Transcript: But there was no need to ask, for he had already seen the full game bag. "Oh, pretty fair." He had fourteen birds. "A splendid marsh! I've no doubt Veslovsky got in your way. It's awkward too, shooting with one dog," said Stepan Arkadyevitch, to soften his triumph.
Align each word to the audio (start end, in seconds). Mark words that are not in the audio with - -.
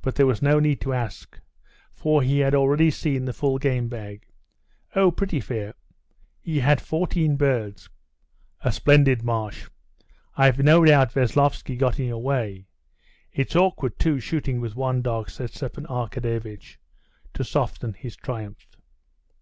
But 0.00 0.14
there 0.14 0.24
was 0.24 0.40
no 0.40 0.58
need 0.58 0.80
to 0.80 0.94
ask, 0.94 1.38
for 1.92 2.22
he 2.22 2.38
had 2.38 2.54
already 2.54 2.90
seen 2.90 3.26
the 3.26 3.34
full 3.34 3.58
game 3.58 3.86
bag. 3.86 4.24
"Oh, 4.96 5.10
pretty 5.10 5.40
fair." 5.40 5.74
He 6.40 6.60
had 6.60 6.80
fourteen 6.80 7.36
birds. 7.36 7.90
"A 8.62 8.72
splendid 8.72 9.22
marsh! 9.22 9.68
I've 10.38 10.58
no 10.58 10.82
doubt 10.86 11.12
Veslovsky 11.12 11.76
got 11.76 12.00
in 12.00 12.06
your 12.06 12.22
way. 12.22 12.64
It's 13.30 13.54
awkward 13.54 13.98
too, 13.98 14.20
shooting 14.20 14.58
with 14.58 14.74
one 14.74 15.02
dog," 15.02 15.28
said 15.28 15.50
Stepan 15.52 15.84
Arkadyevitch, 15.84 16.78
to 17.34 17.44
soften 17.44 17.92
his 17.92 18.16
triumph. 18.16 18.66